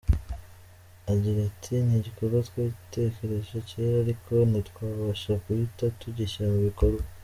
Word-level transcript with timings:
Agira 1.11 1.39
ati 1.49 1.73
“Ni 1.85 1.93
igikorwa 1.99 2.37
twatekereje 2.49 3.55
cyera 3.69 3.95
ariko 4.03 4.31
ntitwabasha 4.49 5.31
guhita 5.43 5.85
tugishyira 5.99 6.47
mu 6.53 6.61
bikorwa. 6.69 7.03